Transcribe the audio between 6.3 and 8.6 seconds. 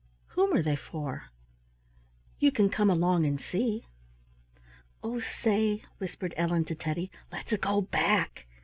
Ellen to Teddy, "let's go back!"